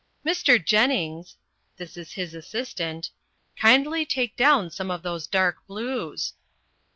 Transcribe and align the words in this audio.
"Mr. 0.25 0.57
Jennings" 0.57 1.35
(this 1.77 1.95
is 1.95 2.13
his 2.13 2.33
assistant), 2.33 3.11
"kindly 3.55 4.03
take 4.03 4.35
down 4.35 4.71
some 4.71 4.89
of 4.89 5.03
those 5.03 5.27
dark 5.27 5.57
blues. 5.67 6.33